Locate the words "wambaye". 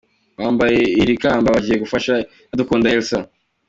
0.43-0.79